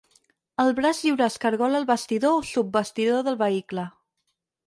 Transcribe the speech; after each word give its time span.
El 0.61 0.71
braç 0.79 1.01
lliure 1.03 1.23
es 1.25 1.35
cargola 1.43 1.77
al 1.81 1.85
bastidor 1.91 2.39
o 2.39 2.41
subbastidor 2.53 3.23
del 3.29 3.37
vehicle. 3.45 3.87